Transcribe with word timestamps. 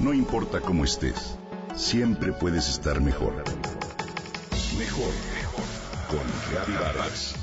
No 0.00 0.14
importa 0.14 0.62
cómo 0.62 0.84
estés, 0.84 1.36
siempre 1.76 2.32
puedes 2.32 2.70
estar 2.70 3.02
mejor. 3.02 3.34
Mejor, 4.78 5.12
mejor. 5.34 5.64
Con 6.08 6.20
Reavivadas. 6.50 7.34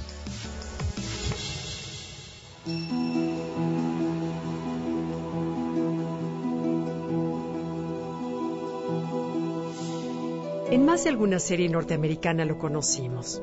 En 10.72 10.84
más 10.84 11.04
de 11.04 11.12
alguna 11.12 11.38
serie 11.38 11.70
norteamericana 11.70 12.44
lo 12.44 12.58
conocimos. 12.58 13.40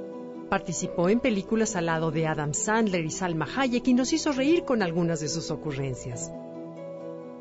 Participó 0.51 1.09
en 1.09 1.21
películas 1.21 1.77
al 1.77 1.87
lado 1.87 2.11
de 2.11 2.27
Adam 2.27 2.53
Sandler 2.53 3.05
y 3.05 3.13
Salma 3.13 3.47
Hayek 3.57 3.87
y 3.87 3.95
nos 3.95 4.13
hizo 4.13 4.33
reír 4.33 4.65
con 4.65 4.83
algunas 4.83 5.21
de 5.21 5.29
sus 5.29 5.53
ocurrencias. 5.53 6.33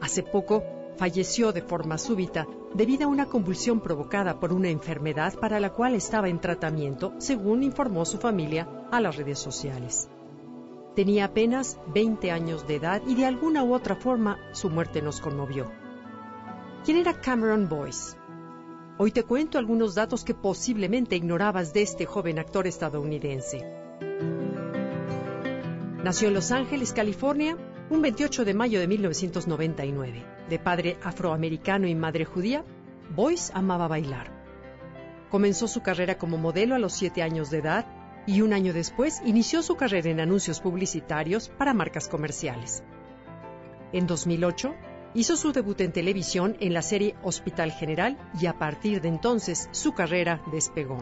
Hace 0.02 0.22
poco 0.22 0.64
falleció 0.98 1.52
de 1.52 1.62
forma 1.62 1.98
súbita 1.98 2.48
debido 2.74 3.06
a 3.06 3.10
una 3.10 3.26
convulsión 3.26 3.80
provocada 3.80 4.40
por 4.40 4.54
una 4.54 4.70
enfermedad 4.70 5.34
para 5.40 5.60
la 5.60 5.72
cual 5.72 5.96
estaba 5.96 6.30
en 6.30 6.40
tratamiento, 6.40 7.14
según 7.18 7.64
informó 7.64 8.06
su 8.06 8.18
familia 8.18 8.68
a 8.92 9.02
las 9.02 9.16
redes 9.16 9.40
sociales. 9.40 10.10
Tenía 10.96 11.26
apenas 11.26 11.80
20 11.94 12.32
años 12.32 12.68
de 12.68 12.76
edad 12.76 13.02
y 13.08 13.16
de 13.16 13.26
alguna 13.26 13.64
u 13.64 13.74
otra 13.74 13.96
forma 13.96 14.38
su 14.52 14.70
muerte 14.70 15.02
nos 15.02 15.20
conmovió. 15.20 15.72
¿Quién 16.86 16.98
era 16.98 17.20
Cameron 17.20 17.68
Boyce? 17.68 18.18
Hoy 18.98 19.12
te 19.12 19.24
cuento 19.24 19.58
algunos 19.58 19.96
datos 19.96 20.24
que 20.24 20.36
posiblemente 20.36 21.16
ignorabas 21.16 21.74
de 21.74 21.82
este 21.82 22.06
joven 22.06 22.38
actor 22.38 22.68
estadounidense. 22.68 23.66
Nació 26.04 26.28
en 26.28 26.34
Los 26.36 26.52
Ángeles, 26.52 26.94
California, 26.94 27.58
un 27.90 28.02
28 28.02 28.46
de 28.46 28.54
mayo 28.54 28.80
de 28.80 28.88
1999. 28.88 30.33
De 30.50 30.60
padre 30.60 30.98
afroamericano 31.04 31.88
y 31.88 31.96
madre 31.96 32.26
judía, 32.26 32.64
Boyce 33.16 33.52
amaba 33.56 33.88
bailar. 33.88 34.32
Comenzó 35.30 35.68
su 35.68 35.82
carrera 35.82 36.18
como 36.18 36.38
modelo 36.38 36.76
a 36.76 36.80
los 36.80 36.94
7 36.94 37.24
años 37.24 37.50
de 37.50 37.60
edad 37.60 37.86
y 38.26 38.42
un 38.42 38.54
año 38.54 38.74
después 38.74 39.22
inició 39.26 39.64
su 39.64 39.76
carrera 39.76 40.10
en 40.10 40.20
anuncios 40.20 40.60
publicitarios 40.62 41.50
para 41.50 41.74
marcas 41.74 42.08
comerciales. 42.08 42.84
En 43.92 44.08
2008 44.08 44.74
Hizo 45.16 45.38
su 45.38 45.52
debut 45.52 45.80
en 45.82 45.92
televisión 45.92 46.58
en 46.60 46.74
la 46.74 46.82
serie 46.82 47.16
Hospital 47.22 47.72
General 47.72 48.18
y 48.42 48.48
a 48.48 48.58
partir 48.58 49.00
de 49.00 49.10
entonces 49.10 49.70
su 49.72 49.94
carrera 49.94 50.42
despegó. 50.52 50.98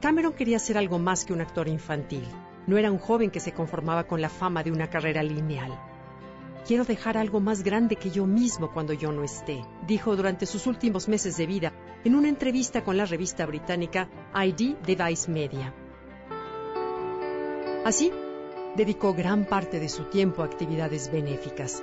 Cameron 0.00 0.32
quería 0.32 0.60
ser 0.60 0.78
algo 0.78 1.00
más 1.00 1.24
que 1.24 1.32
un 1.32 1.40
actor 1.40 1.66
infantil. 1.66 2.22
No 2.68 2.76
era 2.78 2.92
un 2.92 2.98
joven 2.98 3.32
que 3.32 3.40
se 3.40 3.50
conformaba 3.50 4.04
con 4.04 4.20
la 4.20 4.28
fama 4.28 4.62
de 4.62 4.70
una 4.70 4.88
carrera 4.88 5.24
lineal. 5.24 5.72
Quiero 6.68 6.84
dejar 6.84 7.16
algo 7.16 7.40
más 7.40 7.64
grande 7.64 7.96
que 7.96 8.10
yo 8.10 8.26
mismo 8.26 8.70
cuando 8.70 8.92
yo 8.92 9.10
no 9.10 9.24
esté, 9.24 9.64
dijo 9.86 10.14
durante 10.14 10.46
sus 10.46 10.68
últimos 10.68 11.08
meses 11.08 11.36
de 11.36 11.46
vida 11.46 11.72
en 12.04 12.14
una 12.14 12.28
entrevista 12.28 12.84
con 12.84 12.96
la 12.96 13.06
revista 13.06 13.44
británica 13.46 14.08
ID 14.34 14.76
Device 14.86 15.28
Media. 15.28 15.74
Así, 17.84 18.12
dedicó 18.76 19.14
gran 19.14 19.46
parte 19.46 19.80
de 19.80 19.88
su 19.88 20.04
tiempo 20.04 20.42
a 20.42 20.44
actividades 20.44 21.10
benéficas 21.10 21.82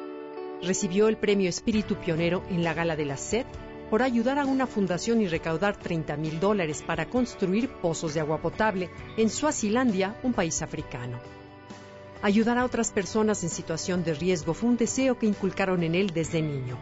recibió 0.62 1.08
el 1.08 1.18
premio 1.18 1.50
Espíritu 1.50 1.96
Pionero 1.96 2.44
en 2.50 2.64
la 2.64 2.74
Gala 2.74 2.96
de 2.96 3.06
la 3.06 3.18
SED 3.18 3.46
por 3.90 4.02
ayudar 4.02 4.40
a 4.40 4.46
una 4.46 4.66
fundación 4.66 5.22
y 5.22 5.28
recaudar 5.28 5.78
30 5.78 6.18
mil 6.18 6.40
dólares 6.40 6.84
para 6.86 7.08
construir 7.08 7.70
pozos 7.82 8.14
de 8.14 8.20
agua 8.20 8.42
potable 8.42 8.90
en 9.18 9.30
Suazilandia, 9.30 10.20
un 10.24 10.34
país 10.34 10.62
africano. 10.62 11.45
Ayudar 12.26 12.58
a 12.58 12.66
otras 12.66 12.92
personas 12.92 13.44
en 13.44 13.52
situación 13.52 14.04
de 14.04 14.16
riesgo 14.16 14.56
fue 14.56 14.70
un 14.70 14.78
deseo 14.78 15.20
que 15.20 15.28
inculcaron 15.28 15.84
en 15.84 15.94
él 15.94 16.10
desde 16.10 16.42
niño. 16.42 16.76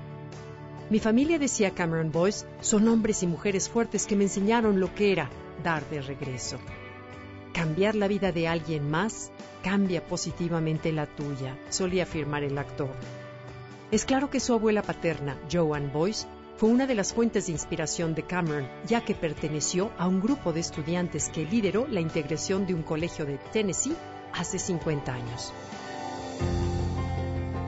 Mi 0.90 1.00
familia, 1.00 1.38
decía 1.38 1.72
Cameron 1.72 2.14
Boyce, 2.14 2.46
son 2.62 2.88
hombres 2.88 3.24
y 3.24 3.28
mujeres 3.28 3.68
fuertes 3.68 4.06
que 4.06 4.16
me 4.16 4.24
enseñaron 4.24 4.80
lo 4.80 4.96
que 4.96 5.12
era 5.12 5.30
dar 5.62 5.84
de 5.90 6.02
regreso. 6.02 6.60
Cambiar 7.52 7.96
la 7.96 8.08
vida 8.08 8.32
de 8.32 8.48
alguien 8.48 8.90
más 8.90 9.34
cambia 9.62 10.08
positivamente 10.08 10.94
la 10.94 11.08
tuya, 11.08 11.60
solía 11.68 12.04
afirmar 12.04 12.44
el 12.46 12.58
actor. 12.58 12.96
Es 13.92 14.06
claro 14.06 14.30
que 14.30 14.40
su 14.40 14.54
abuela 14.54 14.82
paterna, 14.82 15.38
Joan 15.52 15.92
Boyce, 15.92 16.26
fue 16.56 16.70
una 16.70 16.88
de 16.88 16.96
las 16.96 17.14
fuentes 17.14 17.48
de 17.48 17.52
inspiración 17.52 18.16
de 18.16 18.24
Cameron, 18.24 18.70
ya 18.88 19.04
que 19.04 19.14
perteneció 19.14 19.92
a 19.98 20.08
un 20.08 20.22
grupo 20.22 20.54
de 20.54 20.62
estudiantes 20.62 21.28
que 21.28 21.44
lideró 21.44 21.86
la 21.90 22.00
integración 22.00 22.66
de 22.66 22.76
un 22.76 22.84
colegio 22.84 23.26
de 23.26 23.40
Tennessee 23.52 23.98
hace 24.34 24.60
50 24.60 25.14
años. 25.14 25.54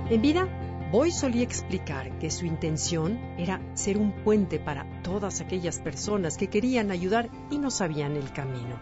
En 0.10 0.22
vida, 0.22 0.48
Boyce 0.92 1.20
solía 1.20 1.44
explicar 1.44 2.20
que 2.20 2.30
su 2.30 2.46
intención 2.46 3.20
era 3.38 3.60
ser 3.74 3.98
un 3.98 4.12
puente 4.12 4.60
para 4.60 4.86
todas 5.02 5.42
aquellas 5.42 5.80
personas 5.80 6.38
que 6.38 6.48
querían 6.48 6.92
ayudar 6.92 7.30
y 7.50 7.58
no 7.58 7.72
sabían 7.72 8.16
el 8.16 8.32
camino. 8.32 8.80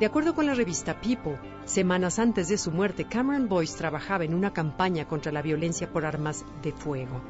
De 0.00 0.06
acuerdo 0.06 0.34
con 0.34 0.46
la 0.46 0.54
revista 0.54 1.00
People, 1.00 1.38
semanas 1.64 2.18
antes 2.18 2.48
de 2.48 2.58
su 2.58 2.72
muerte, 2.72 3.04
Cameron 3.04 3.48
Boyce 3.48 3.78
trabajaba 3.78 4.24
en 4.24 4.34
una 4.34 4.52
campaña 4.52 5.06
contra 5.06 5.30
la 5.30 5.42
violencia 5.42 5.90
por 5.92 6.04
armas 6.04 6.44
de 6.60 6.72
fuego. 6.72 7.22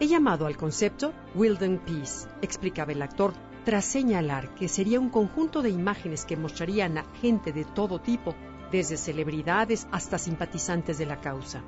He 0.00 0.08
llamado 0.08 0.46
al 0.46 0.56
concepto 0.56 1.12
Wilden 1.36 1.78
Peace, 1.78 2.26
explicaba 2.42 2.90
el 2.90 3.02
actor, 3.02 3.32
tras 3.64 3.84
señalar 3.84 4.54
que 4.56 4.68
sería 4.68 4.98
un 4.98 5.08
conjunto 5.08 5.62
de 5.62 5.70
imágenes 5.70 6.24
que 6.24 6.36
mostrarían 6.36 6.98
a 6.98 7.04
gente 7.20 7.52
de 7.52 7.64
todo 7.64 8.00
tipo, 8.00 8.34
desde 8.72 8.96
celebridades 8.96 9.86
hasta 9.92 10.18
simpatizantes 10.18 10.98
de 10.98 11.06
la 11.06 11.20
causa, 11.20 11.62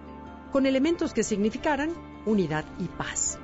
con 0.51 0.67
elementos 0.67 1.13
que 1.13 1.23
significaran 1.23 1.91
unidad 2.27 2.65
y 2.81 2.85
paz. 2.85 3.39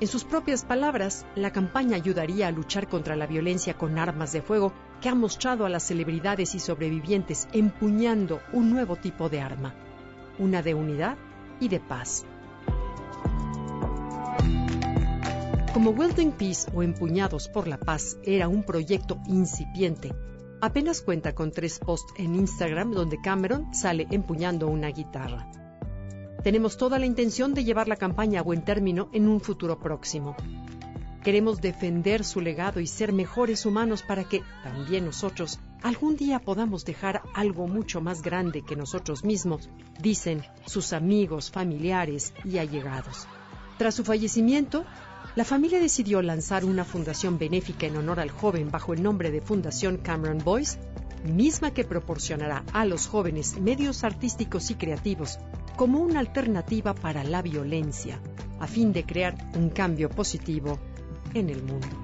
En 0.00 0.08
sus 0.08 0.24
propias 0.24 0.64
palabras, 0.64 1.24
la 1.36 1.52
campaña 1.52 1.96
ayudaría 1.96 2.48
a 2.48 2.50
luchar 2.50 2.88
contra 2.88 3.14
la 3.14 3.28
violencia 3.28 3.74
con 3.74 3.96
armas 3.96 4.32
de 4.32 4.42
fuego 4.42 4.72
que 5.00 5.08
ha 5.08 5.14
mostrado 5.14 5.64
a 5.64 5.68
las 5.68 5.84
celebridades 5.84 6.54
y 6.56 6.58
sobrevivientes 6.58 7.46
empuñando 7.52 8.40
un 8.52 8.70
nuevo 8.70 8.96
tipo 8.96 9.28
de 9.28 9.40
arma, 9.40 9.72
una 10.38 10.62
de 10.62 10.74
unidad 10.74 11.16
y 11.60 11.68
de 11.68 11.78
paz. 11.78 12.26
Como 15.72 15.90
Wielding 15.90 16.32
Peace 16.32 16.70
o 16.74 16.82
Empuñados 16.82 17.48
por 17.48 17.68
la 17.68 17.78
Paz 17.78 18.16
era 18.24 18.48
un 18.48 18.62
proyecto 18.62 19.18
incipiente, 19.26 20.12
apenas 20.64 21.02
cuenta 21.02 21.34
con 21.34 21.52
tres 21.52 21.78
posts 21.78 22.14
en 22.16 22.34
Instagram 22.34 22.92
donde 22.92 23.20
Cameron 23.20 23.74
sale 23.74 24.06
empuñando 24.10 24.66
una 24.68 24.88
guitarra. 24.88 25.50
Tenemos 26.42 26.78
toda 26.78 26.98
la 26.98 27.04
intención 27.04 27.52
de 27.52 27.64
llevar 27.64 27.86
la 27.86 27.96
campaña 27.96 28.40
a 28.40 28.42
buen 28.42 28.64
término 28.64 29.10
en 29.12 29.28
un 29.28 29.42
futuro 29.42 29.78
próximo. 29.78 30.34
Queremos 31.22 31.60
defender 31.60 32.24
su 32.24 32.40
legado 32.40 32.80
y 32.80 32.86
ser 32.86 33.12
mejores 33.12 33.66
humanos 33.66 34.02
para 34.02 34.24
que 34.24 34.42
también 34.62 35.04
nosotros 35.04 35.60
algún 35.82 36.16
día 36.16 36.38
podamos 36.38 36.86
dejar 36.86 37.20
algo 37.34 37.66
mucho 37.66 38.00
más 38.00 38.22
grande 38.22 38.62
que 38.62 38.74
nosotros 38.74 39.22
mismos, 39.22 39.68
dicen 40.00 40.42
sus 40.64 40.94
amigos, 40.94 41.50
familiares 41.50 42.32
y 42.42 42.56
allegados. 42.56 43.28
Tras 43.76 43.94
su 43.94 44.02
fallecimiento, 44.04 44.86
la 45.36 45.44
familia 45.44 45.80
decidió 45.80 46.22
lanzar 46.22 46.64
una 46.64 46.84
fundación 46.84 47.38
benéfica 47.38 47.86
en 47.86 47.96
honor 47.96 48.20
al 48.20 48.30
joven 48.30 48.70
bajo 48.70 48.92
el 48.92 49.02
nombre 49.02 49.32
de 49.32 49.40
Fundación 49.40 49.96
Cameron 49.96 50.38
Boyce, 50.38 50.78
misma 51.24 51.72
que 51.72 51.84
proporcionará 51.84 52.62
a 52.72 52.84
los 52.84 53.08
jóvenes 53.08 53.58
medios 53.58 54.04
artísticos 54.04 54.70
y 54.70 54.76
creativos 54.76 55.38
como 55.76 55.98
una 55.98 56.20
alternativa 56.20 56.94
para 56.94 57.24
la 57.24 57.42
violencia, 57.42 58.20
a 58.60 58.68
fin 58.68 58.92
de 58.92 59.04
crear 59.04 59.36
un 59.56 59.70
cambio 59.70 60.08
positivo 60.08 60.78
en 61.34 61.50
el 61.50 61.62
mundo. 61.62 62.03